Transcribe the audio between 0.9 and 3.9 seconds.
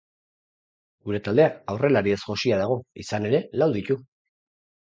Gure taldea aurrelariez josia dago, izan ere, lau